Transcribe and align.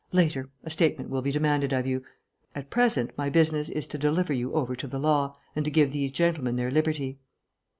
Later, 0.11 0.49
a 0.63 0.71
statement 0.71 1.11
will 1.11 1.21
be 1.21 1.31
demanded 1.31 1.71
of 1.73 1.85
you. 1.85 2.01
At 2.55 2.71
present 2.71 3.15
my 3.19 3.29
business 3.29 3.69
is 3.69 3.85
to 3.89 3.99
deliver 3.99 4.33
you 4.33 4.51
over 4.53 4.75
to 4.75 4.87
the 4.87 4.97
law, 4.97 5.35
and 5.55 5.63
to 5.63 5.69
give 5.69 5.91
these 5.91 6.11
gentlemen 6.11 6.55
their 6.55 6.71
liberty." 6.71 7.19